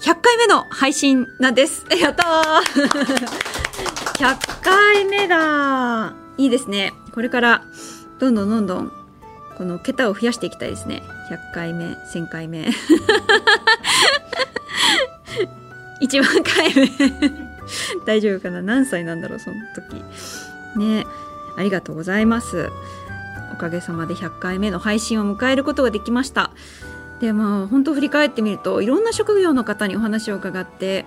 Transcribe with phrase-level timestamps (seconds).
[0.00, 1.84] 100回目の配信なんです。
[2.00, 2.60] やったー。
[4.18, 6.92] 100回目だいいですね。
[7.12, 7.62] これから
[8.18, 8.92] どんどんどんどん
[9.56, 11.02] この桁を増やしていきたいですね。
[11.30, 12.70] 100回目1000回目。
[16.00, 16.90] 1 万回目。
[18.06, 18.62] 大丈夫かな？
[18.62, 19.38] 何歳なんだろう？
[19.40, 20.02] その時。
[20.78, 21.06] ね。
[21.56, 22.70] ありがとうございます。
[23.52, 26.50] おかげさまで100回目の配信を迎えることができました。
[27.20, 31.06] でまあ本当振り返ってみるといろんな職業の方にお話を伺って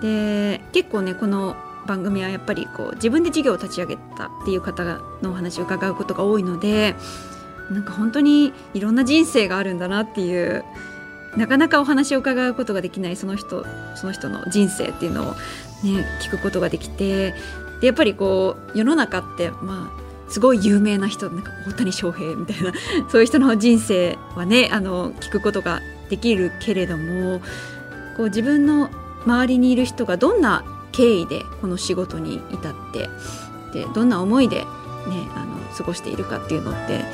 [0.00, 1.56] で結構ねこの
[1.86, 4.84] 番組はやっぱりこう自分で事業を立ち上げたっていう方
[5.20, 6.94] のお話を伺うことが多いので
[7.70, 10.64] なんか本当にいろんな人生があるんだなっていう
[11.36, 13.64] なかなかお話を伺うことができないその人
[13.96, 15.24] その人の人生っていうのを、
[15.82, 17.34] ね、聞くことができて
[17.80, 20.01] でやっぱりこう世の中ってまあ
[20.32, 22.72] すごい有名な人なんか大谷翔平みたいな
[23.12, 27.42] そういう人の人生はねあの聞くことができるけれども
[28.16, 28.88] こう自分の
[29.26, 33.10] 周りにいる人がどんな経緯でこの仕事に至って
[33.74, 34.66] でどんな思いで、ね、
[35.36, 37.04] あの過ごしているかっていうのって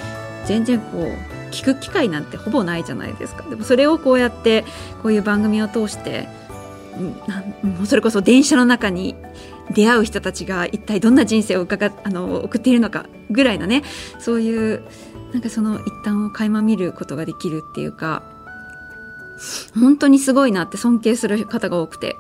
[0.47, 3.43] 全然こう聞く機会なんてほぼないじゃないですか。
[3.51, 4.65] でもそれをこうやって
[5.03, 6.29] こういう番組を通して
[7.63, 9.17] もうそれこそ電車の中に
[9.73, 13.83] 出会う人たちが一体どんな人生を伺あの送っているのかぐらいのね
[14.19, 14.83] そういう
[15.33, 18.23] なんかその一端を垣間見ることができるっていうか
[19.79, 22.17] 本当にすごいなって尊敬する方が多くて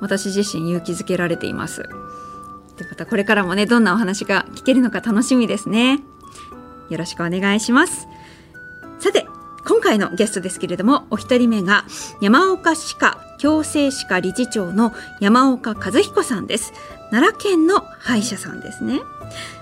[0.00, 1.82] 私自身勇気づけられています。
[2.76, 6.00] でまたこれからもねどんなお話が聞けるのか楽しみですね。
[6.90, 8.08] よろしくお願いします。
[8.98, 9.26] さて
[9.66, 11.84] 今回のゲストですけれどもお一人目が
[12.20, 16.72] 山岡歯科矯正歯科理事長の山岡和彦さんです。
[17.10, 19.00] 奈良県の歯医者さんですね。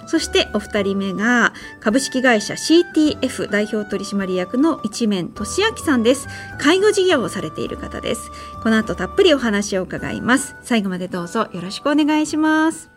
[0.06, 6.28] そしてお二人目が株式会社 CTF 代表取締役の一面俊明さんです。
[6.58, 8.30] 介護事業をされている方です。
[8.62, 10.56] この後たっぷりお話を伺います。
[10.62, 12.90] 最後までどうぞよろしくお願いします。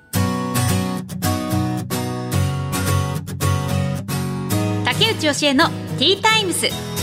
[4.85, 6.94] 竹内義恵のティータイムス。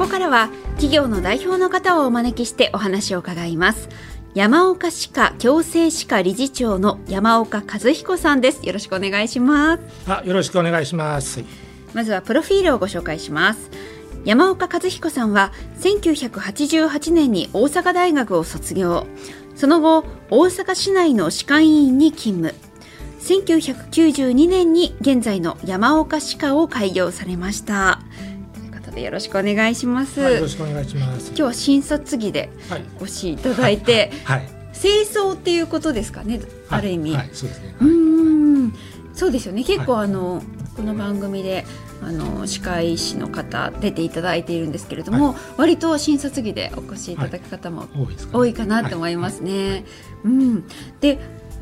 [0.00, 3.90] ここからは企業の代表の方をお招きしてお話を伺います。
[4.32, 8.66] 山岡歯科矯正歯科理事長の山岡和彦さんです。
[8.66, 9.82] よろしくお願いします。
[10.10, 11.44] あよろしくお願いします。
[11.92, 13.70] まずはプロフィールをご紹介します。
[14.24, 19.06] 山岡和彦さんは1988年に大阪大学を卒業。
[19.54, 22.70] その後大阪市内の歯科医院に勤務。
[23.20, 28.00] 1992年に現在の山岡歯科を開業されました
[28.90, 31.28] ことでよろしくお願いします、はい、よろしくお願いします。
[31.28, 37.74] 今日は診察着ではいご視いただいて、はい、清掃っていうことですかね、ある意味、はい、はいそうですね。
[37.80, 37.88] うー
[38.66, 38.74] ん
[39.14, 39.64] そうですよね。
[39.64, 40.42] 結構はいあの、
[40.76, 41.64] この番組で
[42.02, 47.88] あの歯科医師の方出ていただいているんですけれども、割と診察着でお越しいただく方も
[48.32, 49.84] 多いか、なと思いますね。
[50.24, 50.64] うん、
[51.00, 51.18] で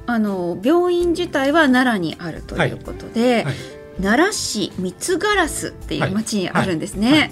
[0.07, 7.11] あの病院自体は奈良にあるということで、はい奈良市三津烏っていう町にあるんですね。
[7.11, 7.19] はい。
[7.21, 7.31] はい。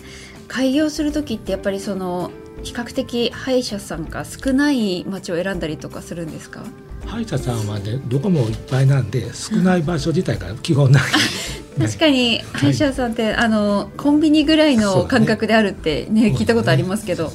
[0.49, 2.31] 開業する時ってやっぱりその
[2.62, 6.62] 比較的歯医者さんが少ない町を選んだりとかするんですか？
[7.04, 11.03] 歯医者さんはねどこもいっぱいなんで少ない場所自体が基本ない、
[11.78, 17.33] 確かに歯医者さんって、あのコンビニぐらいの感覚であるってね聞いたことありますけど、ね。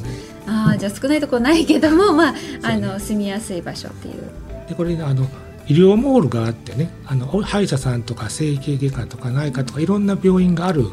[0.48, 4.16] ああじゃあ少ないとこないけどもまああの住みやすい場所っていう。
[4.68, 5.28] でこれねあの
[5.68, 10.86] 医療モールがあってねあの歯医者さんとか整形外科とか内科とかいろんな病院がある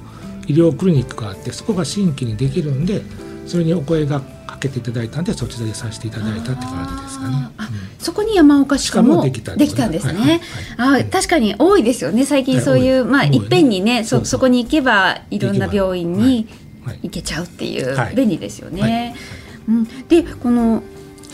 [0.46, 3.02] 医療クリニックがあってそこが新規にできるんで
[3.46, 7.36] それにお声がかけていただいたんでそちらでさせていただいたって感じですかね。
[7.56, 7.68] あーあ
[7.98, 9.82] そこに山岡歯科もできたんですね。
[9.82, 10.40] はいはい
[10.76, 12.24] あー確かに多いですよね。
[12.24, 16.46] 最近そういう、まあはいっぺんにねそそこに行けばいろんな病院に
[16.84, 17.00] はい。
[17.04, 18.14] 行けちゃうっていう、はい。
[18.14, 18.80] 便利ですよね。
[18.80, 19.14] はい。
[19.68, 20.82] うん、でこの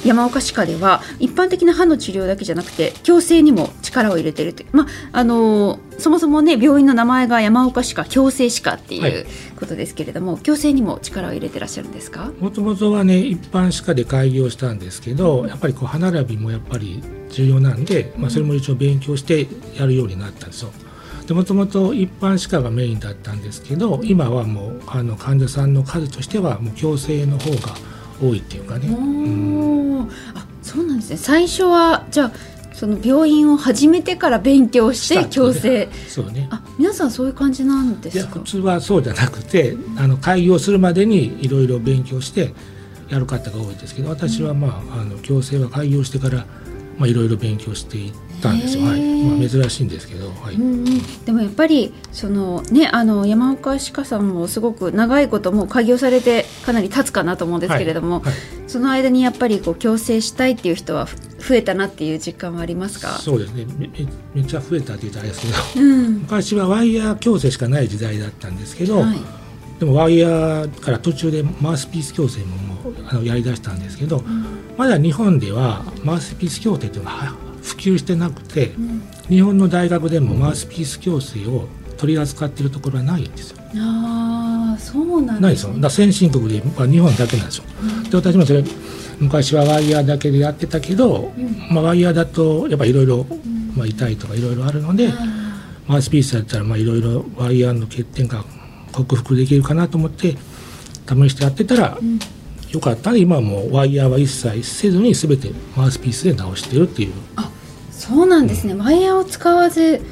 [0.05, 4.67] 山岡歯科では一般的な歯の治療だけじゃなくて矯正にも力を入れてるって。
[4.73, 9.13] まああのーそもそもね病院の名前が山岡歯科矯正歯科ってはい。
[9.13, 9.27] いう
[9.61, 12.33] ことですけれども、矯正にも力を入れてらっしゃるんですか？
[12.41, 17.01] もともとはね一般歯科で開業したんですけどやっぱりこう歯並びもやっぱり
[17.31, 19.47] 重要なんで、まあ、それも一応勉強して
[19.79, 20.73] やるようになったんですよ。
[21.29, 27.75] でもともと一般歯科がメインだったんですけど今はもうあの患者さんの数としてはもう矯正の方が
[28.29, 28.89] 多いっていうかね。
[28.89, 31.17] うん、あそうなんですね。
[31.17, 32.33] 最初はじゃあ
[32.73, 36.49] その病院を始めてから勉強して矯正そうね。
[36.51, 38.41] あ皆さんそういう感じなんですか？
[38.41, 42.53] 普通はそうじゃなくてあの開業するまでにいろいろ勉強して
[43.09, 46.47] やる方が多いですけど私はまああの矯正は開業してから
[46.99, 48.13] まあいろいろ勉強していっ
[48.45, 49.01] たんですよ、はい。
[49.25, 50.55] まあ、珍しいんですけど、はい。
[50.55, 58.25] うんうん、でもやっぱりそのねあの山岡歯科さんもすごく長いこともう開業されてかなり経つかなと思うんですけれども、はい。
[58.25, 58.35] はい
[58.67, 63.09] その間にやっぱりこう矯正したいっていう人はふ増えたなっていう実感はありますか？
[63.19, 63.67] そうですね。
[63.79, 66.15] めめめっちゃ増えたって言ったらあれですけどうん。
[66.21, 69.19] 昔はワイヤー矯正しかない時代だったんですけど、はい。
[69.79, 74.25] でもワイヤーから途中でマウスピース矯正ももうあのやりだしたんですけど、
[74.79, 78.73] まだ日本ではマウスピース矯正というのがは普及してなくて、
[79.29, 81.67] 日本の大学でもマウスピース矯正を
[81.97, 83.59] 取り扱っているところはないんですよ。
[83.77, 85.73] ああそうなんないでねですすよ。
[85.73, 87.65] だから先進国でまあ日本だけなんですよ。
[88.11, 88.63] で私もそれ
[89.19, 91.33] 昔はワイヤーだけでやってたけど、
[91.71, 93.27] まあ、ワイヤーだとやっぱいろいろ
[93.77, 95.13] まあ痛いとかいろいろあるので、
[95.87, 98.45] マウスピースだったらまあいろいろワイヤーの欠点が
[98.93, 100.37] 克服できるかなと思って
[101.09, 101.99] 試してやってたら、
[102.75, 107.13] よかったね今はもうワイヤーは一切せずに全てマウスピースで直してるっていう。
[107.91, 108.75] そうなんですね。
[108.75, 110.03] ワイヤーを使わず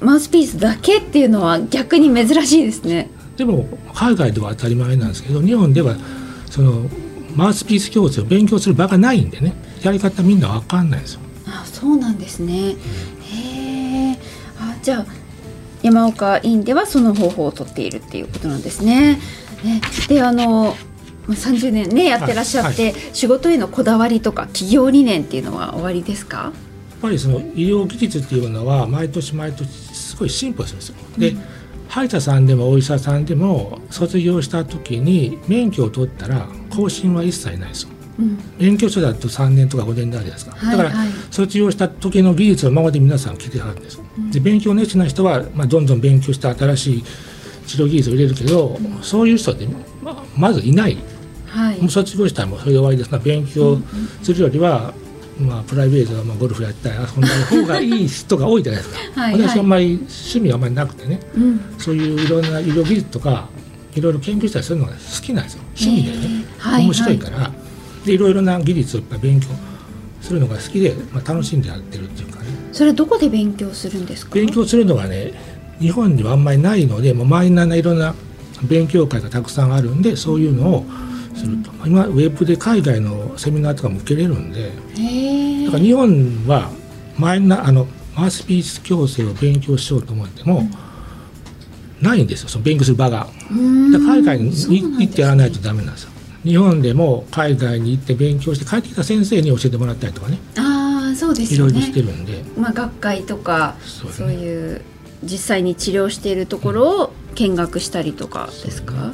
[0.00, 3.10] マウスピースだけっていうのは逆に珍しいですね。
[3.36, 5.96] でも海外では当たり前なんですけど日本では
[6.50, 6.88] その
[7.34, 9.54] マウスピース矯正を勉強する場がないんでね。
[9.82, 11.20] やり方みんな分かんないんですよ。
[11.46, 12.76] あそうなんですね、
[13.22, 14.18] へえ
[14.58, 15.06] あじゃあ
[15.82, 19.18] 山岡院ではその方法をとっているっていうことなんですね。
[19.64, 20.76] ねであの
[21.28, 26.36] まあ30年ねやってらっしゃって、仕事へのこだわりとか企業理念っていうのは終わりですか？
[26.38, 26.52] やっ
[27.02, 30.96] ぱりその医療技術っていうのは毎年毎年すごい進歩するんですよ。
[31.18, 31.36] で、
[31.88, 37.90] 歯医者さんでもお医者さんでも卒業した時に免許を取ったら更新は一切ないですよ。
[38.18, 38.38] うん。
[38.58, 43.98] 免許証だと3年とか5年になるじゃないですか、はいだからはい卒業した時の技術のままで皆さん来てはるんです。
[43.98, 47.04] よ、で勉強熱心な人は、まあ、どんどん勉強して新しい
[47.68, 49.68] 治療技術を入れるけど、そういう人って
[50.02, 50.96] ままずいない
[51.48, 51.80] はい。
[51.80, 53.78] もう卒業したらもうそれで終わりですな勉強
[54.22, 54.94] するよりは、
[55.40, 59.20] まあ、プライベートはまあゴルフやったり遊んだ方がいい人が多いじゃないですか。
[59.20, 59.42] はいはい。
[59.48, 61.20] 私はあんまり趣味はあんまりなくてね。
[61.34, 61.60] うん。
[61.78, 63.48] そういういろんな医療技術とか
[63.94, 65.62] いろいろ研究したりするのが好きなんですよ。
[65.80, 66.84] 趣味でね、へーはい。
[66.84, 67.52] 面白いから、
[68.04, 69.48] でいろいろな技術をやっぱり勉強
[70.20, 72.46] するのが好きで、まあ、楽しんでやってるっていうかね。
[72.72, 74.34] それどこで勉強するんですか？
[74.34, 75.32] 勉強するのがね
[75.80, 78.14] 日本にはあんまりないのでもうマイナーないろんな
[78.62, 80.86] 勉強会がたくさんあるんでそういうのを
[81.38, 81.70] すると。
[81.86, 84.72] 今ウェブで海外のセミナーとかも受けれるんで。
[85.66, 86.70] だから日本は
[87.16, 87.86] マイナーあの
[88.16, 90.68] マウスピース矯正を勉強しようと思っても、
[92.00, 92.48] ないんですよ。
[92.48, 93.26] その勉強する場が。
[93.92, 96.10] だから海外に行ってやらないとダメなんですよ。
[96.44, 100.38] 日本でも海外に行って勉強して帰ってきた先生に教えてもらったりとかね。
[100.56, 102.44] ああそうですいろいろしてるんで。
[102.56, 104.80] まあ、学会とかそうそう,、いう
[105.24, 109.12] 実際に治療しているところを見学したりとかですか？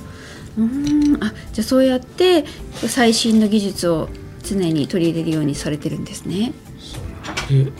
[0.57, 1.25] うーん。
[1.25, 4.09] あじゃあそうやって最新の技術を
[4.43, 6.53] 常に取り入れるようにされてるんですね。
[7.49, 7.71] で、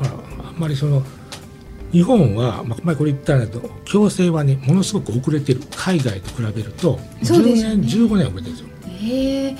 [0.00, 1.02] まあ、あんまりその
[1.92, 5.60] 日本は、まあ、前これ言ったんだけど矯正はねものすごく遅れてる。
[5.76, 7.76] 海外と比べると10そうですよね。
[7.76, 8.66] 年15年遅れてるんですよ。
[9.00, 9.56] へえ。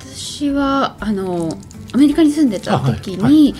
[0.00, 1.56] 私はあの
[1.92, 3.54] アメリカに住んでた時にあ、あはい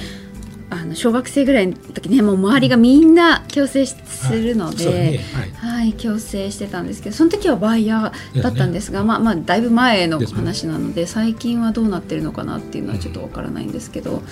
[0.77, 4.85] の小学生ぐらいの時ねもう周りがみんな矯正しするので。
[4.85, 5.51] ねはい。
[5.59, 14.23] はい、矯正してたんですけどその時はバイヤーだったんですがまあまあだいぶ前の話なので最近はどうなってるのかなっていうのはちょっとわからないんですけど、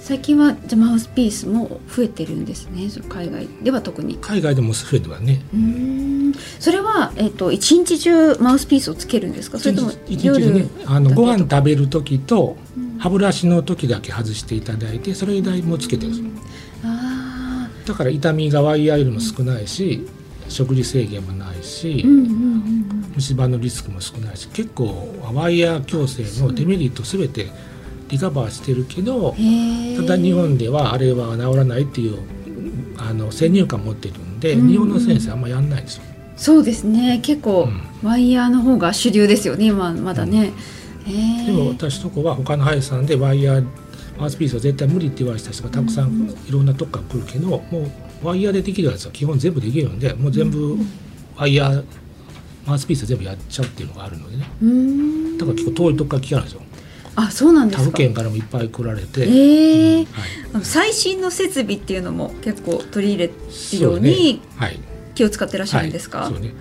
[0.00, 4.18] 最近はじゃあマウスピースも増えてるんですねその海外では特に。
[4.20, 5.40] 海外でも増えてはね。
[5.54, 5.58] うー
[6.30, 6.34] ん。
[6.60, 9.58] それは、えっと一日中マウスピースをつけるんですか？
[9.58, 12.56] それとも夜ねあのご飯食べる時と
[12.98, 16.12] 歯ブラシの時だけ外していただいてそれ以外もつけてる
[17.86, 20.06] だから痛みがワイヤーよりも少ないし
[20.48, 23.12] 食事制限もないし、ーうんうんうん。
[23.14, 27.50] 虫歯のリスクも少ないし結構ワイヤー矯正のデメリットすべて
[28.08, 29.34] リカバーしてるけど
[29.96, 32.18] ただ日本ではあれは治らないっていう
[32.96, 34.68] あの先入観持ってるんで、うん。
[34.68, 36.02] 日本の先生あんまやんないんですよ。
[36.36, 37.18] そうですね。
[37.22, 37.68] 結構、
[38.02, 40.52] うワイヤーの方が主流ですよね今まだね、へえ
[41.46, 43.66] でも私とこは他の歯医者さんでワイヤー
[44.18, 47.62] マウスピースは絶対無理って言われた人がたくさんいろんなとこから来るけども
[48.22, 50.76] うワイヤーでできるやつは基本全部できるんでもう全部
[51.36, 51.84] ワイヤー
[52.66, 54.44] マウスピース全部やっちゃうっていうのがあるのでね。
[54.60, 55.38] うーん。
[55.38, 56.60] だから結構遠いとこから来たんですよ。
[57.16, 57.84] あそうなんですか。
[57.84, 60.06] 他府県からもいっぱい来られて、ええはい、
[60.52, 63.32] あの最新の設備っていうのも結構取り入れ
[63.78, 64.78] るようにはい。
[65.14, 66.52] 気を使ってらっしゃるんですか、はい、そうね。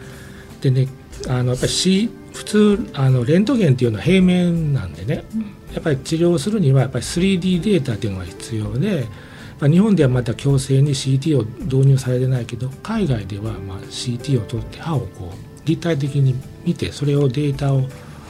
[0.62, 0.88] でね
[1.27, 5.25] あのやっぱり C 普通あのレントゲンっていうのは平面なんでね、
[5.74, 9.08] やっぱり治療するにはやっぱり 3D データっていうのが必要で、
[9.60, 17.79] まあ、日本ではまだ強制に CT を導入されてないけど海外ではまあ CT を取って歯をこう立体的に見てそれをデータを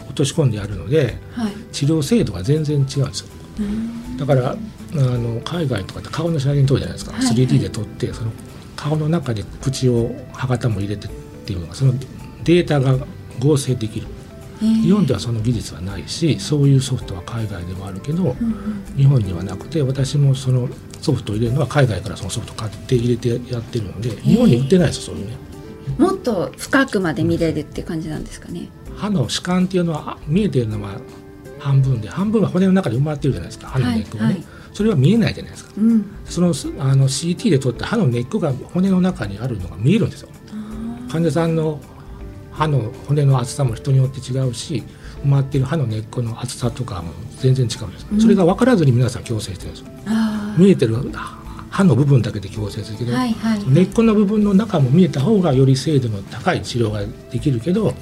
[0.05, 1.51] 落とし込んでやるのではい。
[1.73, 3.27] 治療精度が全然違うんですよ。
[4.17, 4.55] だからあ
[4.95, 7.25] の海外とかって顔の写真撮るじゃないですか、はい。
[7.25, 8.31] はい 3D で撮ってその
[8.77, 11.11] 顔の中で口を歯型も入れてっ
[11.45, 11.93] ていうのがその
[12.45, 13.05] データが
[13.39, 14.07] 合成できる。
[14.61, 14.65] え。
[14.65, 18.83] ー日本ではその技術はないしそういうソフトは海外ではあるけどうんうん。
[18.95, 20.67] 日本にはなくて私もその
[21.01, 25.37] ソフトを入れるのは海外からそのソフト買って入れてやってるので日本に売ってないですよそういうね
[25.97, 28.69] もっと深くまで見れるって感じなんですかね。
[28.95, 30.99] 歯の歯間っていうのはあ見えてるのは
[31.59, 40.29] 半分で半分は骨の中で埋まってるじゃないですか歯の根っこがね、はいはいそれは見えないじゃないですかうんそのあの CT で撮った歯の根っこが骨の中にあるのが見えるんですよ
[41.09, 41.81] 患者さんの
[42.57, 44.83] 歯の骨の厚さも人によって違うし
[45.23, 48.21] 埋まっている歯の根っこの厚さとかも全然違うんです、うん。
[48.21, 49.83] それが分からずに皆さん矯正してるんです
[50.57, 50.95] 見えてる
[51.69, 57.93] 歯の部分だけで矯正するけど、はいはい根っこの部分の中も見えた方がより精度の高い治療ができるけど、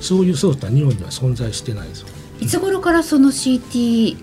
[0.00, 2.08] そういうソフトは日本には存在してないんですよ
[2.40, 4.16] いつ頃からその CT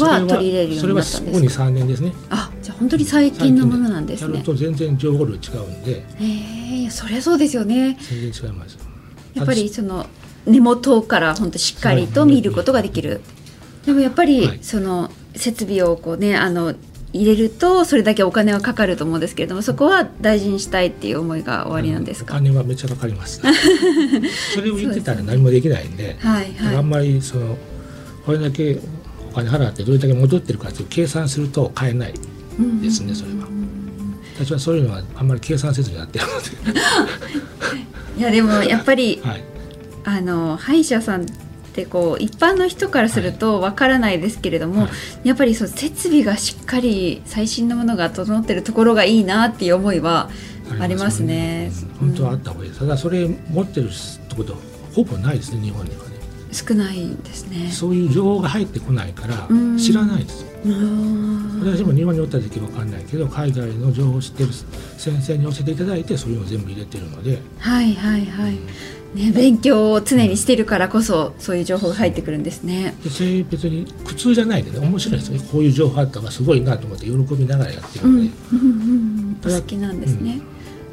[0.00, 2.12] は取り入れるようになったんそれはここにですか3年ですね。
[2.30, 4.34] あじゃあ本当に最近のものなんですね。
[4.34, 6.04] やると全然情報量違うんで。
[6.20, 7.98] ええそりゃそうですよね。
[8.00, 8.74] 全然違います。
[8.74, 8.87] よ
[9.38, 10.06] やっぱりその
[10.46, 13.20] 根元から本当しっかりと見ることができる。
[13.86, 16.74] でもやっぱりはいその設備をこうねあの
[17.12, 22.34] 入れるとそれだけお金はかかると思うんですけれどもそこは大事にしたいっていう思いが終わりなんですか？
[22.34, 23.40] お金はめっちゃかかります
[24.54, 26.76] それを言ってたら何もできないんではいはい。
[26.76, 27.56] あんまりその
[28.26, 28.78] これだけ
[29.32, 32.14] お金払ってどれだけ戻ってるかっていう計算すると買えない
[32.82, 33.46] ですねそれは
[34.38, 36.80] 私はそういうのはあんまり計算せずにやってるので
[38.18, 39.42] いやでもやっぱりはい。
[40.04, 41.24] あの歯医者さんっ
[41.74, 44.88] てこう一般の人からするとわからないですけれども、は
[45.24, 45.28] い。
[45.28, 50.30] やっぱりそう設備がしっかり最新のものが整ってるところがいいなっていう思いは
[50.80, 51.70] ありますね。
[52.00, 52.70] うん本当はあった方がいい。
[52.70, 53.90] ですただそれ持ってる
[54.28, 54.56] ところ
[54.94, 56.16] ほぼないですね日本にはね。
[56.52, 57.70] 少ないんですね。
[57.70, 59.76] そういう情報が入ってこないからうん。
[59.78, 64.50] 知らないです私も日本におった時わかんないけど海外の情報を知ってる
[64.96, 67.38] 先生に教えていただいてそういうのを全部入れてるので。
[67.58, 68.58] はいはいはい。
[69.14, 72.94] ね勉強を常にしてるからこそそういう情報が入ってくるんですね。
[73.02, 74.78] 別に苦痛じゃないでね。
[74.80, 75.48] 面白いですよね。
[75.50, 78.58] こういう情報あったからすごいなと思って喜びながらやってるうんので、うん。
[78.58, 79.36] うん。
[79.44, 79.54] うん。
[79.56, 80.40] お好きなんですね。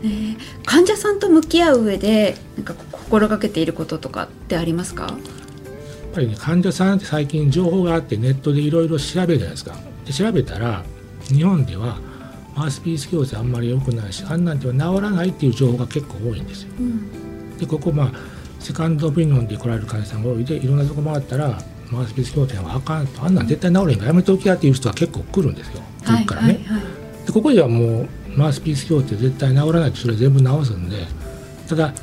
[0.03, 5.17] えー患者さんと向き合う上でなんか心がけていることとかってありますか？
[6.15, 9.75] やっぱりね患者さんって最近情報があってネットでいろいろ調べるじゃないですか。
[10.05, 10.83] で調べたら
[11.25, 11.99] 日本では
[12.55, 16.69] マウスピース矯正あんまり良くないしあんなんでは治らないっていう情報が結構多いんですよ。
[16.79, 17.57] うん。
[17.57, 18.11] でここまあ
[18.59, 21.59] セカンドオピニオンで来られる患者さんが多いでいろんなとこ回ったら
[21.91, 23.23] マウスピース矯正はあかんと。
[23.23, 25.81] あんなん絶対治れんからやめておきやっていう人は結構来るんですよ。
[26.05, 26.77] 来るからね、はいはい。
[26.77, 26.81] は
[27.23, 27.25] い。
[27.25, 30.97] でここではもうマウスピース矯正絶対治らないとそれ全部治すんで
[31.67, 31.93] ただ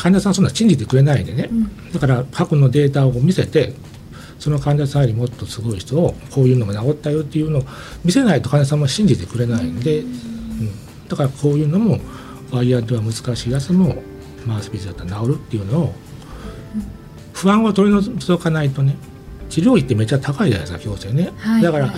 [0.00, 1.92] 患者さんそんな信じてくれないんでね、うん。
[1.92, 3.74] だから過去のデータを見せて
[4.38, 7.62] その患者さんよりもっとすごい人をこういうのが治ったよっていうのを
[8.02, 11.98] 見せないと患者さんも信じてくれないんで、うん、だからこういうのも
[12.50, 14.02] ワイヤーでは難しいやつも
[14.46, 15.94] マウスピースだったら治るっていうのを
[17.34, 18.96] 不安を取り除かないとね
[19.50, 21.62] 治療費ってめっちゃ高いじゃないですか矯正ね、はい。
[21.62, 21.94] だから、はい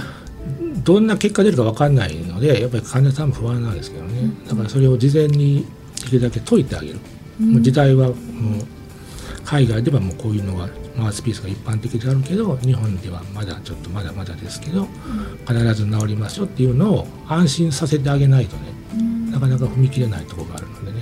[0.85, 5.64] どんな結果出るか分かんないのでやっぱり患者さんも不安なんですけどね、だからそれを事前に
[6.02, 6.99] できるだけ解いてあげる、
[7.42, 8.16] もう時代はもう
[9.44, 14.87] 海外ではもうこういうのがマウスピースが一般的であるけど日本ではまだちょっとまだまだですけど
[15.46, 18.72] 必ず治りますよっていうのを安心させてあげないとね
[19.30, 20.99] なかなか踏み切れないところがあるのでね。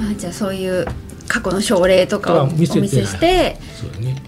[0.00, 0.86] あじゃあそういう
[1.28, 4.22] 過去の症例とかをお見見せしてそうだね。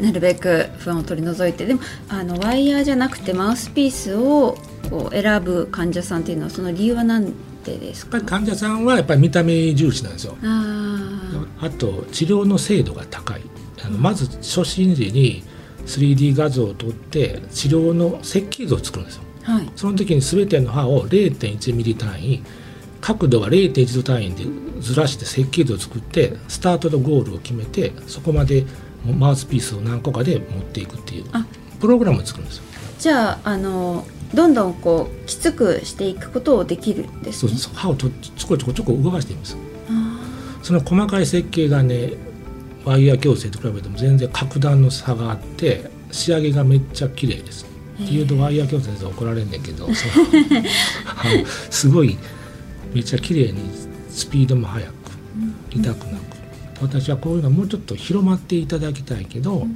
[0.00, 1.64] なるべく不安を取り除いて。
[1.66, 4.58] でもあのワイヤーじゃなくてマウスピースを
[4.90, 7.32] こう選ぶ患者さんっていうのはその理由は何
[7.66, 10.36] でですか患者さんはやっぱり見た目重視なんですよ。
[10.42, 13.42] ああと治療の精度が高い。
[13.84, 15.42] あのまず初診時に
[15.86, 19.22] 3D 画像を撮って治療の設計図を作るんですよ。
[19.46, 19.70] あはい。
[19.76, 22.42] その時に全ての歯を0.1ミリ単位
[23.00, 24.44] 角度は0.1度単位で
[24.80, 28.64] ずらして設計図を作ってスタートとゴールを決めてそこまで
[29.04, 31.46] マウスピースを何個かで持っていくっていうあ。
[31.80, 32.64] プログラムを作るんですよ。
[32.98, 37.56] じゃああのどんどんこうきつくしていくことをできるんですそうね。
[37.56, 39.56] そう歯をとちょこちょこちょこ動かしています。
[39.88, 40.20] あ
[40.62, 42.12] その細かい設計がね
[42.84, 47.66] ワイヤー矯正と比べても全然格段の差があって仕上げがめっちゃ綺麗です。
[48.02, 49.88] っていうとワイヤー矯正で怒られんねんけど
[51.70, 52.18] すごい
[52.92, 53.62] めっちゃ綺麗に
[54.10, 54.92] スピードも速く
[55.70, 56.26] 痛くなく。
[56.82, 59.66] 私はこういうのもうちょっと広まっていただきたいけど、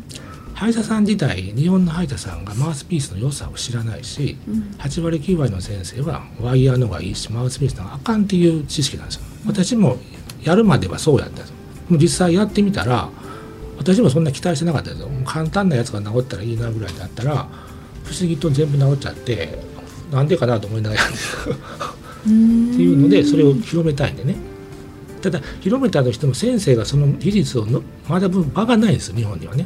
[0.60, 4.36] 歯医者さん自体日本の歯医者さんがマウスピースの良さを知らないし、
[4.76, 9.22] 8割9割の先生はワイヤーの方がいいしマウスピースの方があかんっていう知識なんですよ。
[9.46, 9.96] 私も
[10.42, 11.54] やるまではそうやったんです
[11.92, 13.08] 実際やってみたら
[13.78, 15.08] 私もそんな期待してなかったですよ。
[15.24, 17.48] 簡単なやつが治ったらいいなぐらいだったら
[18.04, 19.58] 不思議と全部治っちゃって
[20.12, 21.54] なんでかなと思いながらやるんですよ。
[21.54, 22.28] って
[22.82, 24.36] いうのでそれを広めたいんでね。
[25.22, 29.64] ただ広めたとしても先生がその技術をの学ぶ場がないんですよ日本にはね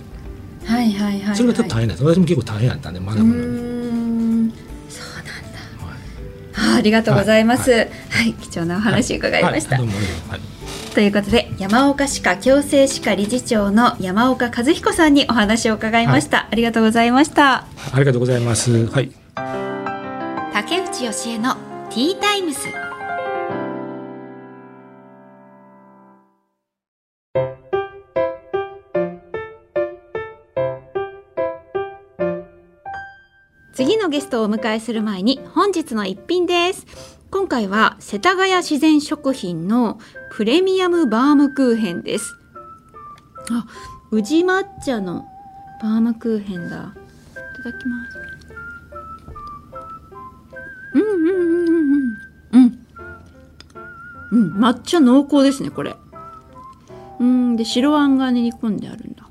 [0.66, 2.04] はいはいはい、はい、それがちょっと大変なんです。
[2.04, 4.52] 私も結構大変やったんで学ぶのに、
[4.88, 6.72] そうなんだ。
[6.74, 7.70] あありがとうございます。
[7.70, 7.84] は、は
[8.22, 8.32] い。
[8.34, 9.76] 貴重なお話伺いました。
[9.84, 9.84] い。
[10.94, 16.48] ということで山岡歯科矯正歯科理事長の山岡和彦さんにお話を伺いました。
[16.50, 17.66] ありがとうございました。
[17.92, 18.86] ありがとうございます。
[18.86, 19.10] はい。
[20.52, 21.56] 竹内義恵の
[21.90, 22.68] ティータイムス。
[33.74, 36.86] 次のゲストをお迎えする前に本日の一品です。
[37.32, 39.98] 今回は世田谷自然食品の
[40.30, 42.36] プレミアムバームクーヘンです。
[43.50, 43.66] あ
[44.12, 45.26] 宇治抹茶の
[45.82, 46.94] バームクーヘンだ。
[46.94, 48.18] いただきます。
[50.94, 51.68] うんうんうん
[52.52, 52.78] うん
[54.30, 54.56] うんうん。
[54.56, 55.96] 抹茶濃厚ですねこれ。
[57.18, 59.28] うんで白あんが練り込んであるんだ。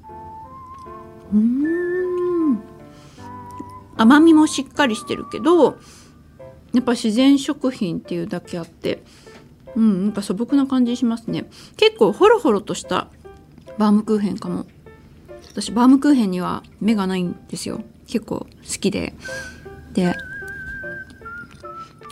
[1.33, 2.02] うん。
[3.97, 5.77] 甘みもしっかりしてるけど
[6.73, 9.03] やっぱ自然食品っていうだけあって
[9.75, 11.45] うんなんか素朴な感じしますね。
[11.77, 13.07] 結構ホロホロとした
[13.77, 14.65] バームクーヘンかも。
[15.49, 17.81] 私バームクーヘンには目がないんですよ。
[18.07, 18.47] 結構好
[18.79, 19.13] きで。
[19.93, 20.15] で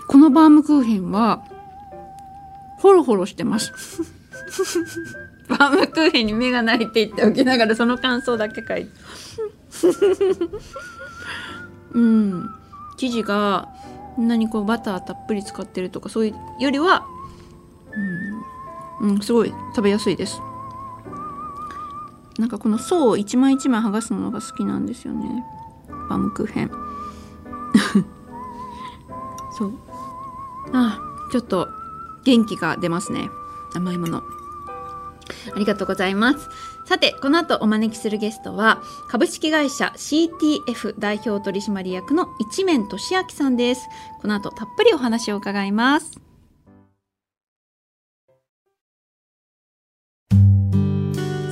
[0.08, 1.44] このバームクーヘンは
[2.80, 3.72] ホロホロしてます。
[5.48, 8.92] バームクーヘンに目がないって言っておきながらその感想だけ書いて。
[11.94, 12.50] うん。
[12.98, 13.70] 生地が
[14.16, 17.06] こんなにこうバターたっぷり使ってるとかそういうよりは
[19.01, 20.42] うん、うん、すごい食べやすいです。
[22.38, 25.44] なんかこの層を一枚一枚剥がすのが好きなんですよね。
[26.10, 26.72] バムクーヘン
[29.58, 29.74] そう。
[30.74, 31.00] あ
[31.32, 31.70] ちょっと
[32.24, 33.30] 元気が出ますね。
[33.74, 34.18] 甘いもの。
[34.18, 34.24] あ
[35.58, 36.50] りがとうございます。
[36.92, 43.88] さてこの後お招きするゲストは株式会社 CTF 代表取締役の一面俊明さんです
[44.22, 46.20] この後たっぷりお話を伺います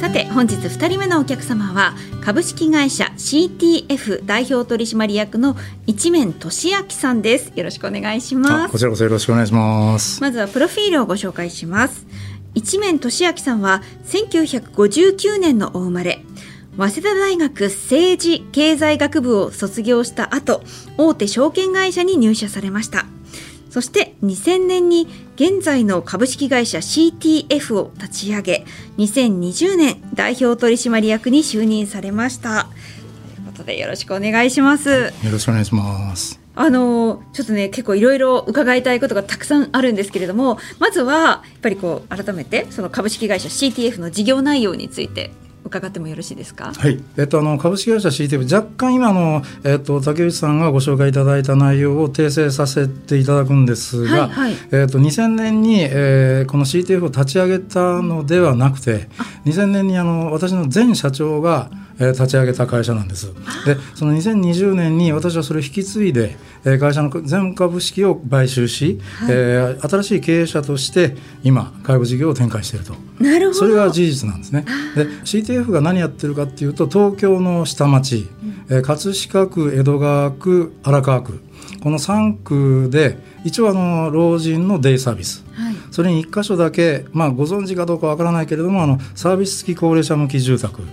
[0.01, 10.21] さて本日2人目のお客様は株式会社 CTF 代表取締役の一面俊明さんですよろしくお願いしますあこちらこそよろしくお願いします。
[10.21, 12.07] まずはプロフィールをご紹介します。
[12.53, 16.23] 一面俊明さんは1959年のお生まれ。
[16.77, 20.63] 早稲田大学政治経済学部を卒業した後、
[20.97, 23.05] 大手証券会社に入社されました。
[23.69, 28.65] そして2000年に現在の株式会社 CTF を立ち上げ、
[28.97, 32.67] 2020年代表取締役に就任されました。
[33.35, 34.89] ということでよろしくお願いします。
[34.89, 36.38] よろしくお願いします。
[36.61, 45.31] あのちょっとね結構いろいろ伺いたいことがたくさんあるんですけれどもまずはやっぱりこう改めてその株式会社 CTF の事業内容について
[45.63, 46.73] 伺ってもよろしいですか？
[46.75, 46.99] はい。
[47.17, 54.53] えっと、あの、株式会社 CTF、若干今の、えっと、竹内さんがご紹介いただいた内容を訂正させていただくんですが、はいはい。
[54.71, 59.09] えっと、2000年に、えーこの CTF を立ち上げたのではなくて、
[59.45, 63.27] 2000年にあの、私の前社長が、えー立ち上げた会社なんです。
[63.65, 72.93] で、その2020年に私はそれを引き継いで、えー会社の全株式を買収し、えー新しい経営者として今、外部事業を展開していると。
[73.23, 73.59] なるほど。
[73.59, 74.65] それが事実なんですね。
[74.95, 78.27] で CTF が何やってるかっていうと東京の下町、
[78.69, 81.39] えー葛飾区江戸川区荒川区。
[81.81, 85.45] この3区で一応あの老人のデイサービス。
[85.53, 90.85] はいそれに1箇所だけ、まあ、ご存知かどうかわからないけれどもあのサービス付き高齢者向き住宅っ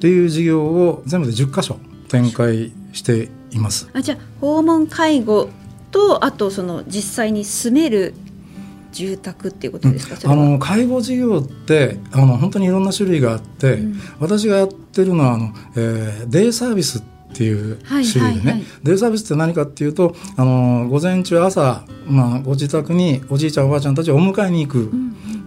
[0.00, 1.78] ていう事業を全部で10箇所
[2.08, 3.88] 展開しています。
[3.92, 5.48] あじゃあ訪問介護
[5.90, 8.14] とあとその実際に住める
[8.92, 14.00] 住宅っていうことですか、あはの介護事業ってあの本当にいろんな種類があって、うん。
[14.20, 18.36] 私がやってるのはあの、えーデイサービスっっていう種類でね、はい。
[18.36, 24.90] はいはいデイサービスって何かっていうとあの午前中朝、まあ、ご自宅におじいちゃんおばあちゃんたちをお迎えに行く、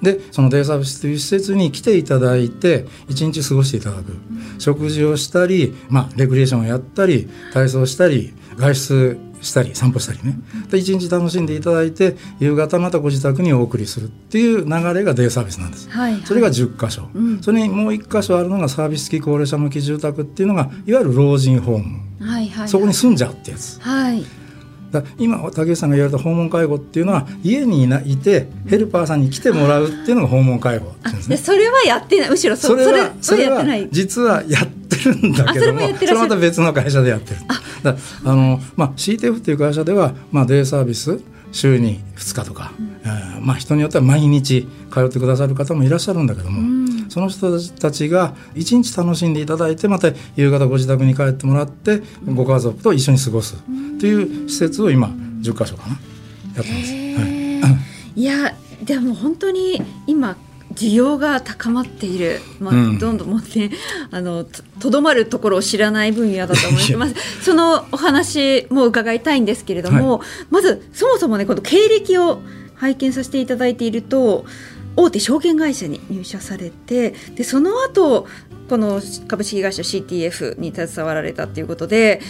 [0.02, 4.16] でそのデイサービスという施設に来ていただいて一日過ごしていただく、
[4.58, 10.38] 食事をしたり、まあ、レクリエーションをやったり体操したり外出したり散歩したりね。
[10.70, 15.90] で一日楽しんでいただいて夕方またご自宅にお送りするっていう流れがデイサービスなんです。
[15.90, 16.14] はい。
[16.14, 17.42] はいそれが10箇所、うん。
[17.42, 23.80] それにもう1箇所あるのがサービス付き高齢者向き住宅っていうのがいわゆる老人ホーム、はいはいそこに住んじゃうってやつ。
[23.82, 24.24] はい。
[24.92, 31.36] だ今竹内さんが言われた訪問介護っていうのは家にいないてヘルパーさんに来てもらうっていうのが訪問介護ってあいうんですね。
[31.36, 32.30] でそれはやってない。
[32.30, 33.90] むしろそそれはそれはやってない。
[33.92, 34.75] 実はやって
[35.10, 37.42] るんだけどもそれまた別の会社でやってる。
[38.24, 38.36] あ。
[38.36, 41.20] の、まあ、CTF っていう会社では、まあ、デイサービス
[41.52, 42.72] 週に2日とか、
[43.04, 47.10] えーまあ、人によっては毎日通ってくださる方もいらっしゃるんだけども、うん。
[47.10, 55.08] その人たちが一日楽しんでいただいてまた夕方ご自宅に帰ってもらってご家族と一緒に過ごすっていう施設を今
[55.42, 55.96] 10か所かな
[56.56, 56.94] やってます。
[56.94, 57.26] へはい。
[57.72, 57.76] ー
[58.16, 60.38] いやでも本当に今
[60.76, 63.00] 需要が高まっている、まあうん。
[63.00, 63.72] どんどんもうね
[64.12, 67.16] あのととどまるところを知らない分野だと思います。
[67.42, 72.42] そのお話も伺いたいんですけれども、まずそもそもねこの経歴を
[72.76, 74.46] 拝見させていただいていると
[74.96, 78.28] 大手証券会社に入社されてでその後
[78.70, 82.22] この株式会社 CTF に携わられたということで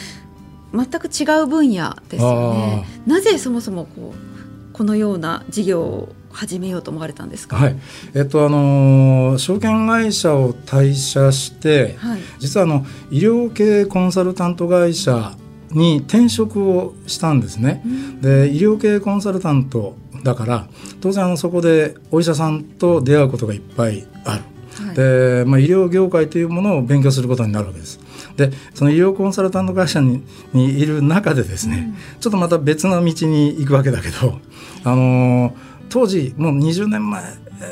[0.73, 2.86] 全く違う分野ですよね。
[3.08, 7.56] なぜそもそもこうこのような事業を始めようと思われたんですか？
[7.56, 7.76] はい
[8.13, 15.36] えっとあのー証券会社を退社して、はい実はあの医療系コンサルタント会社
[15.71, 17.82] に転職をしたんですね。
[18.21, 20.67] で医療系コンサルタントだから
[21.02, 24.43] 当然あのそこでお医者さんと出会うことがいっぱいある。
[24.86, 27.98] はいでまあ、医療業界というものを勉強することになるわけです。
[28.36, 30.21] でその医療コンサルタント会社に
[30.54, 34.39] にいる中でですね、ちょっとまた別の道に行くわけだけど、
[34.84, 37.24] あのー当時もう20年前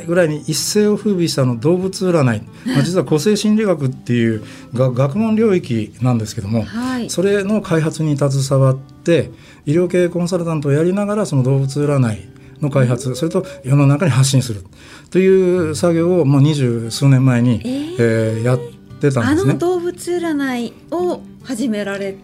[0.08, 7.10] ぐらいに一世を風靡したの動物占い、まあ、 実は個性心理学っていうが学問領域なんですけども、 はい。
[7.10, 9.32] それの開発に携わって
[9.66, 12.20] 医療系コンサルタントをやりながらその動物占い
[12.62, 14.62] の開発、それと世の中に発信する。
[15.10, 17.96] という作業をもう二十数年前に、えー。
[18.00, 18.60] えーやっ
[19.00, 19.54] てたあんですね。
[19.54, 19.60] の。
[19.60, 22.16] 動物占いを始められ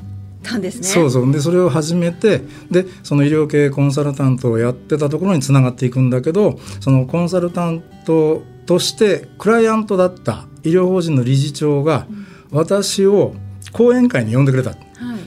[0.44, 0.88] たんですね。
[0.88, 12.08] そうそうでそれを始めてでその医療系コンサルタントをやってたところにつながっていくんだけどそのコンサルタントとしてクライアントだった医療法人の理事長が
[12.52, 13.34] 私を
[13.72, 14.72] 講演会に呼んでくれた。
[14.72, 14.80] はい。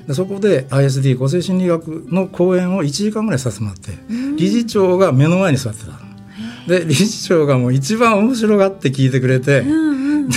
[0.06, 5.92] でそこで ISD 個性心理学の講演を1時間ぐらいさせてもらってうん理事長が目の前に座ってた
[6.66, 9.66] で理事長がもう一番面白がって聞いてくれて、で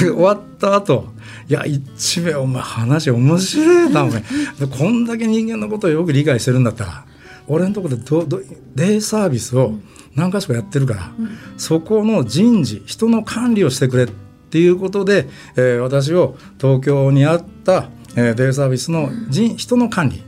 [0.10, 1.08] 終わった後
[1.48, 4.20] いや一名お前話面白いなお前。
[4.22, 4.26] で
[4.70, 7.06] こんだけ人間のことをよく理解してるんだったら
[7.48, 8.42] 俺のところでどど
[8.76, 9.76] デイサービスを
[10.16, 11.12] 何か所かやってるから、
[11.58, 14.08] そこの人事人の管理をしてくれっ
[14.50, 15.28] ていうことで、
[15.58, 20.24] えー私を東京にあった、えーデイサービスの人人の管理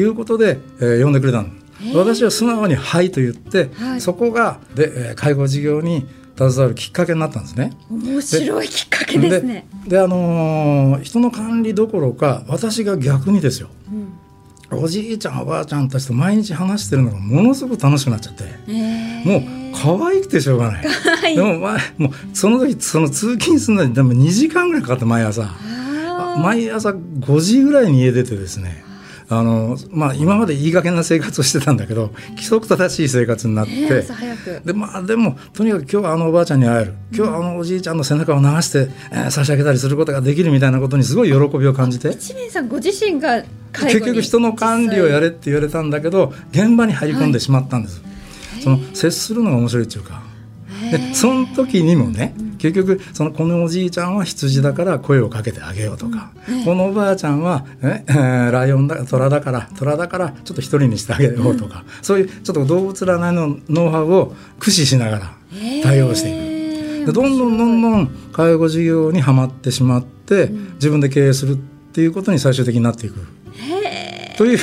[0.00, 1.48] いうことで、えー呼んでくれたの。
[1.94, 4.00] 私は素直に「はい」と言って、はい。
[4.00, 6.06] そこがで、えー介護事業に
[6.36, 7.72] 携わるきっかけになったんですね。
[7.90, 9.66] 面白いきっかけですね。
[9.84, 13.68] でであのー人の管理どころか私が逆にですよ。
[14.70, 14.78] うん。
[14.82, 18.44] おじいちゃんおばあちゃんたちと毎日話してるのがものすごく楽しくなっちゃって。
[18.68, 19.24] えー。
[19.24, 20.84] もう可愛くてしょうがない。
[20.86, 21.36] はい。
[21.36, 25.50] でも前もうその時その通勤するのにでも2時間ぐらいかかって毎朝。
[26.38, 28.84] 毎朝5時ぐらいに家出てですね
[29.28, 34.04] あの、まあ、今までいい加減な生活をしてたんだけど規則正しい生活になって。
[34.64, 36.94] でまあでもとにかく今日はあのおばあちゃんに会える。
[37.12, 42.10] 今日はあのおじいちゃんの背中を流して、えー差し上げたりすることができるみたいなことにすごい喜びを感じて。
[42.10, 48.02] 一名さんご自身が結局人の管理をやれって言われたんだけど現場に入り込んでしまったんです、
[48.62, 50.22] その接するのが面白いっていうか。
[50.90, 52.34] でその時にもね
[52.72, 56.30] 結局そのこのおじいちゃんは羊だから声をかけてあげようとか、
[56.64, 65.32] このおばあちゃんはえ、えーライオンだ虎だから虎だからちょっと一人にしてあげようとか、そういうちょっと動物占いのノウハウを駆使しながら
[65.82, 66.34] 対応していく。
[66.36, 66.46] え
[67.06, 71.56] でどんどんどんどん介護事業にはまってしまって、自分で経営するっ
[71.92, 73.26] ていうことに最終的になっていく。
[74.36, 74.58] という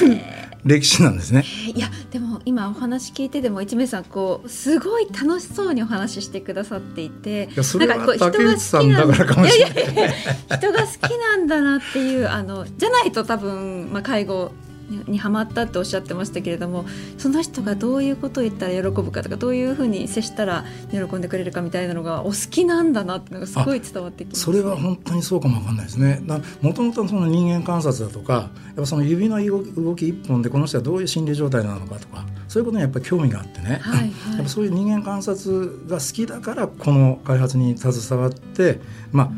[0.66, 1.44] 歴史なんですね。
[1.76, 10.14] いやでも今お話聞いてでも一名さんこうすごい楽しそうにお話ししてくださっていていやそれはなんかこう竹内さんだからかもしれない
[10.58, 14.52] 人が好きなんだなっていうあのじゃないと多分、まあ、介護
[14.90, 16.86] にハマったっておっしゃってましたけれども
[17.18, 26.22] その人がどういうことを言ったら喜ぶかとかどういうふうに接したら喜んでくれるかみたいなのがお好きなんだなってのがすごい伝わってきます、それは本当にそうかもわかんないですね。
[26.62, 38.80] もともとその人間観察だとかやっぱその指の動き一本でこの人はどういう心理状態なのかとかそういうことにやっぱり興味があってね、はいはい、 やっぱそういう人間観察が好きだからこの開発に携わって
[39.12, 39.32] まあ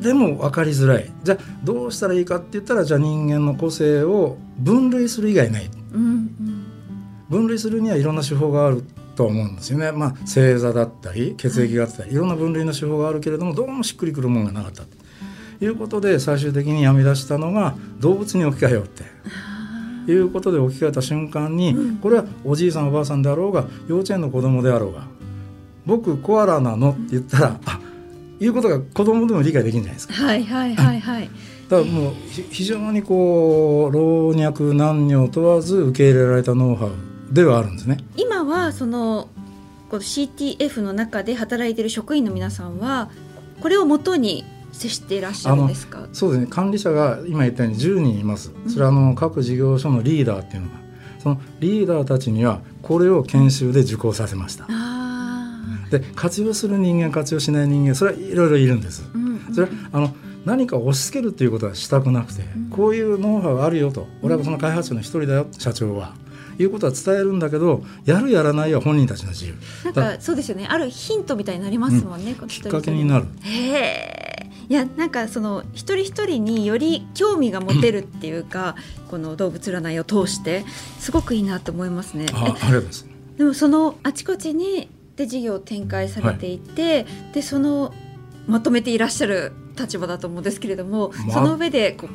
[0.00, 1.10] でも分かりづらい。
[1.22, 6.66] じゃあどうしたらいいかって言ったらじゃあ人間の個性を分類する以外ない、うんうん、
[7.28, 8.84] 分類するにはいろんな手法がある
[9.16, 14.82] と思うんですよね、まあ、星座だったり血液があったり、はい、いろんな分類の手法があるけれどもどうもしっくりくるものがなかった。
[14.82, 19.04] ということで最終的に編み出したのが動物に置き換えようって。
[20.08, 25.08] いうことで置き換えた瞬間に、これはおじいさんおばあさんであろうが幼稚園の子供であろうが
[25.84, 27.80] 僕コアラなのって言ったらあ
[28.40, 30.14] いうことが子供でも理解できるんじゃないですか。
[30.14, 31.30] はいはいはいはい。
[31.68, 32.12] だからもう
[32.50, 37.98] 非常にこう老若男女問わず受け入れられたノウハウではあるんですね。
[38.16, 39.28] 今はその
[39.90, 43.08] この CTF の中で働いている職員の皆さんは
[43.60, 46.06] これをもとに接していらっしゃるんですか？
[46.12, 50.74] そうですね管理者が今言ったように10人いますそれはあの各事業所のリーダーっていうのが
[51.20, 54.66] そのリーダーたちにはこれを研修で受講させました。
[55.90, 59.04] で活用する人間活用しない人間それはいろいろいるんです。
[59.54, 64.06] それはあの何か押し付けるっていうことはしたくなくて、こういうノウハウあるよと。
[64.22, 66.14] 俺はその開発者の一人だよ社長は。
[66.58, 69.54] いうことは伝えるんだけどやるやらないは本人たちの自由。
[69.84, 70.66] なんかそうですよね。
[70.68, 73.26] あるヒントみたいになりますもんね、うん、きっかけになる。
[73.42, 74.50] へえ。
[74.68, 78.74] いやなんかその一人一人により興味が持てるっていうか、
[79.10, 80.64] この動物占いを通して
[80.98, 82.26] すごくいいなと思いますね。
[82.32, 83.06] あありがとうございます。
[83.36, 87.92] でもそのあちこちにで事業を展開されていて、はい、でその
[88.46, 92.08] まとめていらっしゃる立場だと思うんですけれども、まその上でこ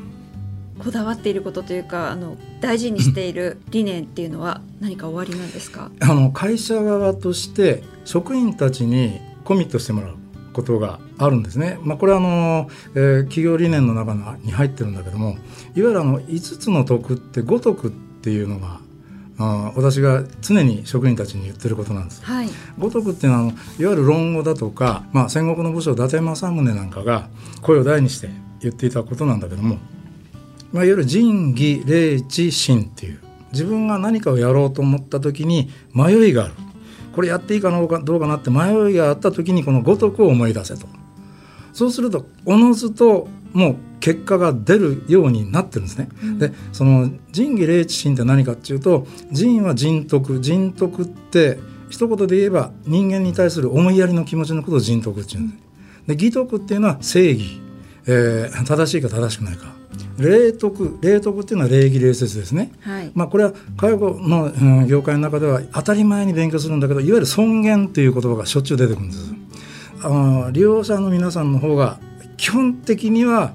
[0.84, 5.92] こだわっていることというかあの大事にしている理念っていうのは何か終わりなんですか？
[6.00, 10.16] あの会社側として職員たちにコミットしてもらう
[10.54, 11.78] ことがあるんですね。
[11.82, 15.38] まあ、これはあの、えー、企業理念の中に入ってるんだけども
[15.76, 18.80] いわゆるあの5つの徳って五徳っていうのが
[19.44, 22.24] あ私が常に職員たちに言ってることなんです。
[22.24, 27.30] はい、五徳っていうのはあのいわゆる論語だとか、まあ、戦国の武将伊達政宗なんかが
[27.62, 28.30] 声を大にして
[28.62, 29.78] 言っていたことなんだけども、
[30.72, 33.20] まあ、いわゆる仁義礼智信っていう
[33.52, 36.54] 自分が何かをやろうと思った時に迷いがある
[37.14, 41.01] これやっていいかどうかどうかなって迷いがあった時にこの五徳を思い出せと。
[41.74, 46.10] そうするとおのずともう結果が出るようになってるんですね。
[46.24, 55.62] うん、でその仁義礼智信って何かっていうと仁は仁徳仁徳って一言で言えば人間に対する思いやりの気持ちのことを仁徳っていうんです。
[56.08, 57.62] で義徳っていうのは正義、
[58.08, 59.82] えー、正しいか正しくないか。
[60.18, 69.34] 礼徳礼徳っていうのは礼儀礼節ですね、はい、まあ、これは介護の、うん、業界の中では当たり前に勉強するんだけどいわゆる尊厳という言葉がしょっちゅう出てくるんです
[70.04, 72.00] あの利用者の皆さんの方が
[72.38, 73.54] 基本的には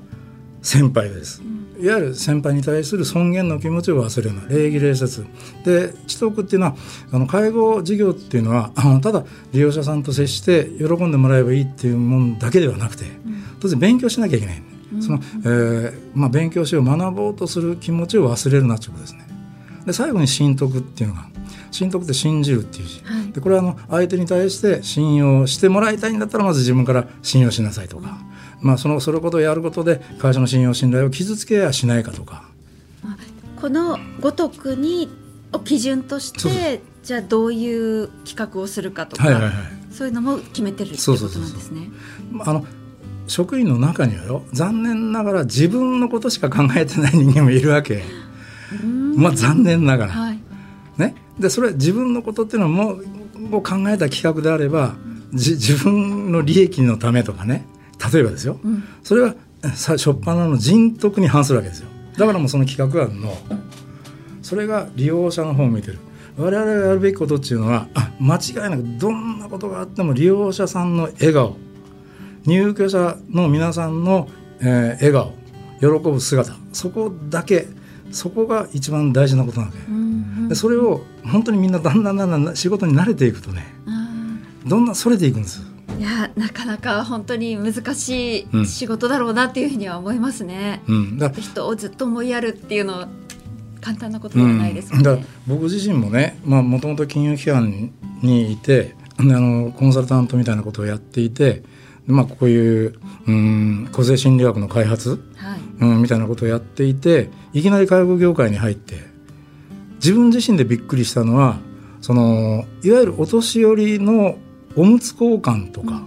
[0.63, 1.43] 先輩です。
[1.79, 4.45] いわゆる先輩に対する尊厳の気持ちを忘れない。
[4.49, 5.27] 礼儀礼節。
[5.65, 6.77] で知得っていうのは
[7.13, 13.05] あの介護事業っていうのはあのただ利用者さんと接して喜んでもらえばいいっていうもんだけではなくて
[13.61, 14.63] 当然勉強しなきゃいけない、
[15.01, 19.36] そのえーまあ、勉強しよう学ぼうとする気持ちを忘れるなということですね。
[19.87, 21.29] で最後に信徳っていうのが
[21.71, 28.19] 信徳って信じるっていう字、はい、でこれはあの相手に対して信用してもらいたいんだったらまず自分から信用しなさいとか。
[28.59, 32.45] まあ、そのそれことをやることで会社の信用信頼を傷つけやしないかとか。
[33.61, 35.09] このごとくに
[35.53, 39.53] を基準としてじゃあどういう企画をするかとか、はいはいはい、
[39.91, 41.89] そういうのも決めてるってことなんですね。
[42.41, 42.67] あの
[43.27, 48.05] 職員の中にはよ残念ながら自分のことしか考えてない人間もいるわけ。
[49.17, 50.13] まあ残念ながら。
[50.13, 50.41] はい、
[50.99, 52.97] ね、でそれ自分のことっていうのも
[53.35, 54.95] もう考えた企画であれば
[55.33, 57.67] 自分の利益のためとかね。
[58.13, 61.89] 例えばですよ、うん、それは初っ端の人徳に反するわけですよ。
[62.17, 63.37] だからもうその企画案の
[64.43, 65.99] それが利用者の方を向いてる。
[66.37, 71.57] 我々がやるべきことっていうのはあ間違いなくどんなことがあっても利用者さんの笑顔。
[72.45, 74.29] 入居者の皆さんの、
[74.61, 75.33] えー、笑顔。
[75.81, 76.55] 喜ぶ姿。
[76.73, 77.67] そこだけ
[78.13, 79.99] そこが一番大事なことなわけ、うんう
[80.47, 83.67] ん、でそれを本当にみんなだんだんだんだん仕事に慣れていくとね、
[84.67, 85.63] どんどんそれていくんです？
[85.99, 90.83] いやなかなか本当に難しい仕事だろうなっていうふうには思いますね。
[90.87, 93.09] うん、だ人をずっと思いやるっていうのは
[93.81, 94.99] 簡単なことではないですね。
[94.99, 97.93] うん、だ僕自身もねもともと金融機関
[98.23, 101.63] にいてあのコンサルタントみたいなことをやっていて。
[102.07, 102.95] まあ、こういう、
[103.27, 108.97] うん、個性心理学の開発、はい、うん、みたいなことをやっていていきなり介護業界に入って
[109.97, 111.59] 自分自身でびっくりしたのは
[112.01, 114.39] そのいわゆるお年寄りの
[114.77, 116.03] おむつ交換とか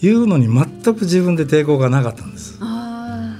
[0.00, 2.58] いうのに全く自分で抵抗がなかったんです。
[2.60, 3.36] あ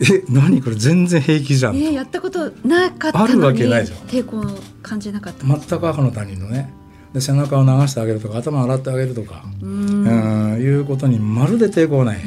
[0.00, 3.98] え何これ全然平気じゃん、ーえーやったことなかったのにあるわけないじゃん。
[4.00, 5.44] 抵抗を感じなかった。
[5.44, 6.72] 全く赤の他人のね
[7.12, 12.18] で背中を流してあげるとか頭洗ってあげるとか、ううんん、いうことにまるで抵抗ない。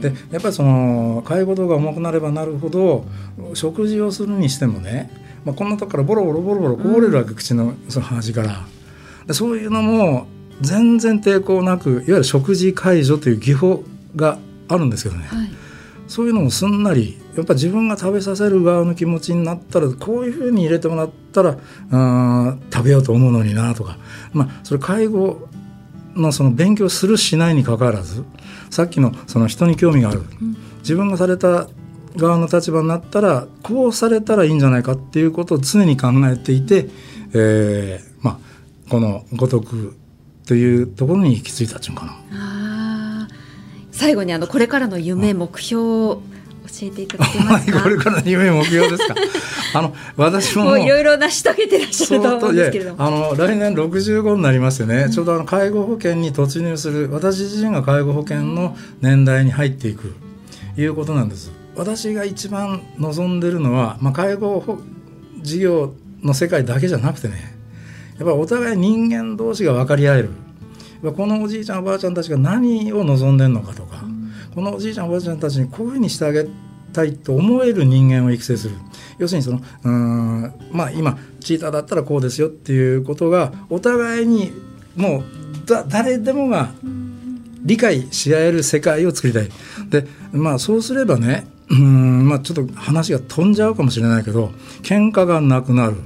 [0.00, 3.04] でやっぱりその介護度が重くなればなるほど
[3.52, 5.10] 食事をするにしてもね、
[5.44, 8.66] まあ、こんなとこからボロボロボロボロこぼれるわけ、口のその端から。
[9.26, 10.26] でそういうのも
[10.62, 13.84] 全然抵抗なくいわゆる食事介助という技法
[14.16, 15.50] があるんですけどね、はい。
[16.08, 21.58] そういうのもすんなりやっぱ自分が食べさせる側の気持ちになったらこういうふうに入れてもらったら
[21.90, 23.98] あー食べようと思うのになとか、
[24.32, 25.48] まあ、それ介護
[26.14, 28.24] のその勉強するしないにかかわらず
[28.70, 30.22] さっきのその人に興味がある、
[30.80, 31.68] 自分がされた
[32.16, 36.88] 側の立場になったらこうされたらいいんじゃないかっていうことを常に考えていて、
[37.34, 38.38] えーまあ、
[38.90, 39.96] この五徳
[40.46, 43.28] というところに行き着いたっていうのかな。
[43.92, 46.22] 最後にあのこれからの夢目標を
[46.80, 47.82] 教えていただけまはいすか？
[47.82, 49.14] これからの夢目標ですか？
[49.74, 53.02] あの私ももういろいろ成し遂げてらっしゃると思うんですけれども。
[53.04, 60.14] あの来年65になりましてね、ちょうどあの介護保険に突入する私自身が介護保険の年代に入っていく
[60.76, 61.50] いうことなんです。
[61.76, 64.78] 私が一番望んでるのは、まあ、介護保
[65.40, 67.54] 事業の世界だけじゃなくてね
[68.18, 70.30] やっぱりお互い人間同士が分かり合える。
[71.16, 74.04] このおじいちゃんおばあちゃんたちが何を望んでるのかとか、
[74.54, 76.46] このおじいちゃんおばあちゃんたちにこういうふうにしてあげ
[76.92, 78.76] たいと思える人間を育成する。
[79.18, 84.52] 要するにそのうんまあ今チーターだったらこうですよっていうことがお互いに
[84.96, 86.72] もうだ誰でもが
[87.62, 89.48] 理解し合える世界を作りたい。
[89.88, 94.50] でまあそうすればねうんまあちょっと話が飛んじゃうかもしれないけど
[94.82, 95.96] 喧嘩がなくなる。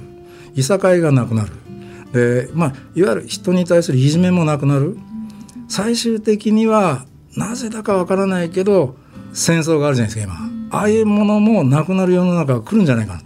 [0.53, 1.51] いさかいがなくなる。
[2.13, 4.97] でまあいわゆる人に対するいじめもなくなる。
[5.67, 7.05] 最終的には
[7.35, 8.95] なぜだかわからないけど
[9.33, 10.55] 戦争があるじゃないですか今。
[10.71, 13.21] ああいうものもなくなる世の中が来るんじゃないかな。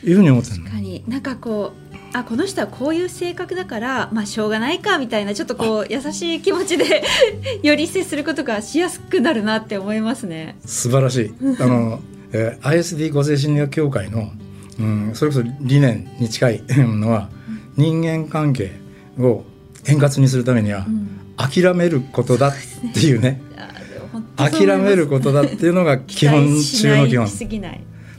[0.00, 0.64] というふうに思ってるの。
[0.64, 1.04] 確かに。
[1.06, 7.02] なんかこうあこの人はこういう性格だからまあしょうがないかみたいなちょっとこう優しい気持ちで
[7.62, 10.56] より接することがしやすくなるなって思いますね。
[10.64, 11.34] 素晴らしい。
[11.60, 12.00] あの、
[12.32, 14.30] えー ISD 個性心理学協会の、
[14.78, 17.28] うん、それこそ理念に近いのは
[17.76, 18.72] 人間関係
[19.18, 19.44] を
[19.86, 22.52] 円滑にするためにはん諦めることだっ
[22.94, 23.40] ていうね。
[23.56, 24.78] あでも本当そう思います。
[24.78, 27.28] 諦めることだっていうのが基本中の基本。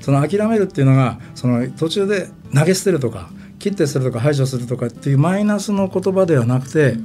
[0.02, 3.30] その諦めるっていうのがその途中で投げ捨てるとか
[3.64, 6.98] 切って捨てるとか排除するとかっていうマイナスの言葉ではなくて、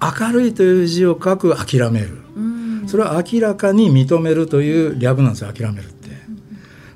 [0.00, 2.18] 明るいという字を書く諦める。
[2.36, 2.88] うん。
[2.88, 6.10] それは明らかに認めるという略なんですよ諦めるって。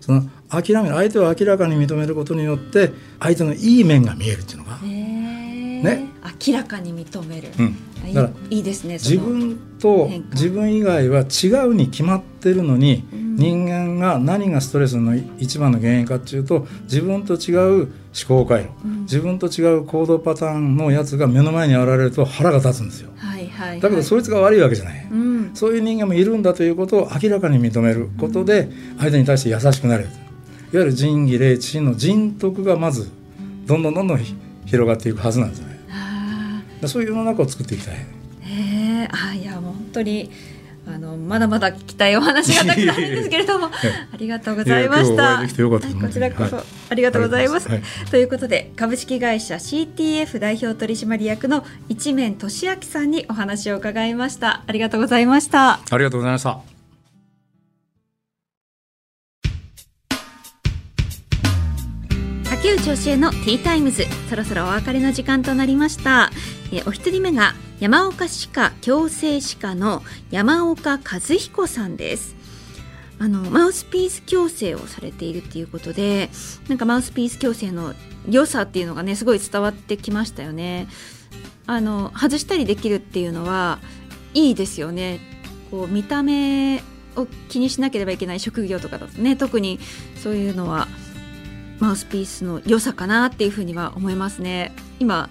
[0.01, 6.07] その諦める相手を明らかに認めることによって相手のいい面が見えるっていうのが、ねね。
[6.47, 7.49] 明らかに認める。
[7.57, 7.77] うん、
[8.12, 8.95] だからいいいですね。
[8.95, 13.25] 自分と自分以外は違うに決まってるのに、うん。
[13.37, 17.90] 人間が何がストレスの一番の原因かっていうと自分と違う思
[18.29, 19.01] 考回路、うん。
[19.03, 23.11] 自分と違う行動パターンのやつが目の前に現れると腹が立つんですよ。
[23.17, 23.81] はいはいはい。
[23.81, 25.51] だけどそいつが悪いわけじゃない、うん。
[25.55, 33.09] そういう人間もいるんだということを明らかに認めることで相手に対して優しくなれるいわゆる仁義礼智信の人徳がまず
[33.67, 34.35] どんどんどんどんひ
[34.67, 35.74] 広がっていくはずなんですよね
[36.88, 37.97] そういう世の中を作っていきたい
[38.47, 40.31] えあいや本当に
[40.87, 45.38] あのまだまだ聞きたいお話がたくさんあるんですけれども えありがとうございましいや今日おた。
[45.38, 47.68] 会いできてよかったですはいこちらこそ、はいありがとうございます。
[47.68, 54.62] はいということで株式会社 CTF 代表取締役の一面俊明さんにお話を伺いました。
[54.66, 55.81] ありがとうございました。
[55.90, 56.74] ありがとうございました
[62.64, 64.07] 竹内教えのティータイムズ。
[64.31, 66.31] そろそろお別れの時間となりました、
[66.72, 72.35] えーお一人目が山岡歯科矯正歯科の山岡和彦さんです。
[73.18, 76.31] あのマウスピース矯正をされているっていうことで
[76.66, 77.92] なんかマウスピース矯正の
[78.31, 80.88] 良さっていうのがねすごい伝わってきましたよね。
[81.66, 83.79] あの外したりできるっていうのは
[84.33, 85.20] いいですよね。
[85.70, 86.83] こう見た目
[87.14, 89.79] を気にしなければいけない職業とかだとね特に
[90.22, 90.88] そういうのは
[91.81, 94.73] マウスピースの良さかなっていうふうには思いますね。
[94.99, 95.29] 今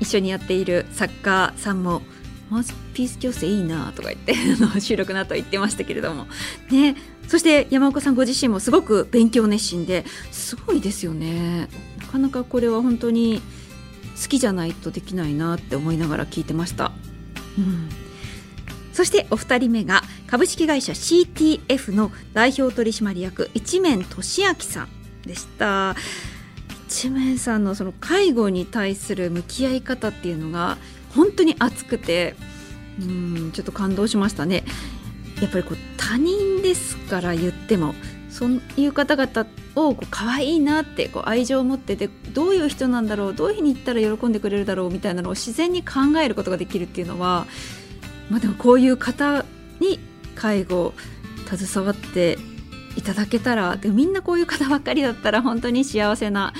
[0.00, 2.02] 一緒にやっている作家さんも
[2.50, 4.34] マウスピース矯正いいなとか言って
[4.80, 6.26] 収録の後言ってましたけれども。
[6.70, 6.96] ね。
[7.28, 11.68] そして山岡さんご自身もすごく勉強熱心ですごいですよね。
[12.00, 13.42] なかなかこれは本当に
[14.20, 16.90] 好きじゃないとできないなって思いながら聞いてました、
[17.58, 17.88] うん、
[18.92, 24.95] そしてお二人目が株式会社 CTF の代表取締役一面俊明さん。
[25.26, 25.96] でした。
[26.88, 30.78] ちめんさんのその介護に対する向き合い方っていうのが
[31.14, 32.36] 本当に熱くて
[33.00, 34.64] うんちょっと感動しましたね。
[35.40, 37.94] やっぱりこう他人ですから言っても
[38.30, 47.46] そういう方々をこう可愛いなってこう愛情を持っててどういう人なんだろうどういうふうに言ったら喜んでくれるだろうみたいなのを自然に考えることができるっていうのは、
[48.30, 49.44] まあ、でもこういう方
[49.80, 49.98] に
[50.34, 50.94] 介護
[51.54, 52.38] 携わって
[52.96, 56.54] いただけたらでみんなこういう方ばっかりだったら本当に幸せな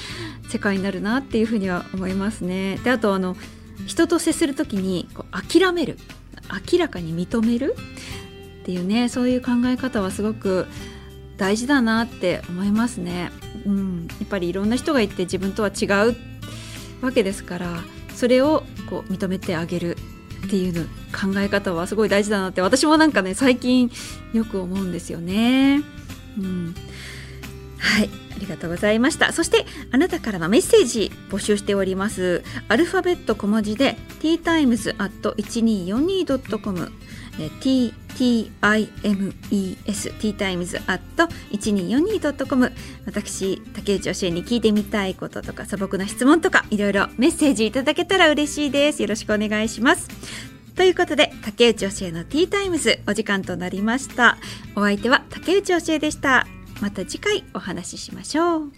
[0.49, 2.79] 世界になるなっていうふうには思いますね。
[2.85, 3.37] であとあの
[3.87, 5.99] 人と接する時にこう諦める
[6.73, 7.75] 明らかに認める
[8.63, 10.67] っていうねそういう考え方はすごく
[11.37, 13.31] 大事だなって思いますね。
[13.65, 16.17] うん、やっぱりいろんな人がいて自分とは違う
[17.01, 17.83] わけですから
[18.15, 19.97] それをこう認めてあげる
[20.47, 23.91] っていうの考え方はすごい大事だなって私もなんかね最近
[24.33, 25.83] よく思うんですよね。
[26.39, 26.75] うん、
[27.79, 29.33] はいありがとうございました。
[29.33, 32.45] そしてあなたからのメッセージ募集しております。
[32.69, 36.93] アルファベット小文字で ttimes.1242.com
[38.11, 39.35] t times
[40.19, 42.73] ttimes.1242.com
[43.05, 49.03] 私竹内教えに聞いてみたいこととか素朴な質問とかいろいろメッセージいただけたら嬉しいです。
[49.03, 50.56] よろしくお願いします。
[50.77, 54.37] ということで竹内教えのティータイムズお時間となりました。
[54.77, 56.47] お相手は竹内教えでした。
[56.83, 58.73] また次回お話ししましょう。